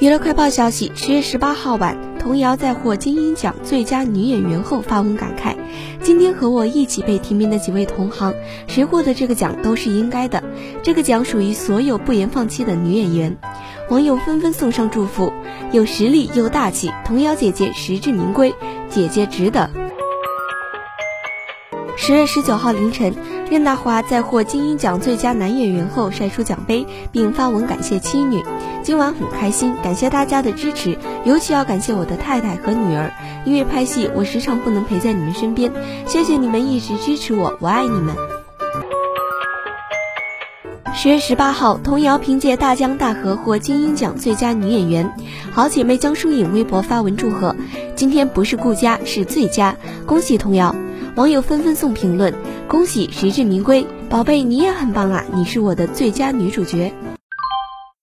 [0.00, 5.54] 娱乐快报消息：十月十八号晚，童瑶在获金鹰奖最佳女演员后发文感慨
[6.02, 8.34] ：“今天和我一起被提名的几位同行，
[8.66, 10.42] 谁获得这个奖都是应该的。
[10.82, 13.36] 这个奖属于所有不言放弃的女演员。”
[13.88, 15.32] 网友纷纷送上祝福
[15.70, 18.52] ：“有实力又大气，童瑶姐姐实至名归，
[18.90, 19.70] 姐姐值得。”
[21.96, 23.14] 十月十九号凌晨，
[23.50, 28.42] 任达华在获金鹰奖最佳男演员后晒出奖杯，并发文感谢妻女。
[28.82, 33.12] 今晚很开心，感谢大家的支持，尤其要感谢我的太太和女儿。
[33.46, 35.72] 因为拍戏，我时常不能陪在你们身边，
[36.06, 38.14] 谢谢你们一直支持我，我爱你们。
[40.92, 45.12] 十月十八号，童瑶凭借《大江大河》获金鹰奖最佳女演员，
[45.52, 47.54] 好姐妹江疏影微博发文祝贺：
[47.94, 49.76] 今天不是顾家，是最佳，
[50.06, 50.74] 恭喜童瑶！
[51.16, 52.34] 网友纷纷送评论
[52.66, 55.24] ：“恭喜，实至名归，宝贝，你也很棒啊！
[55.32, 56.92] 你是我的最佳女主角。”